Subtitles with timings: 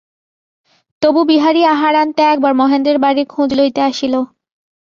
[1.01, 4.13] তবু বিহারী আহারান্তে একবার মহেন্দ্রের বাড়ির খোঁজ লইতে আসিল।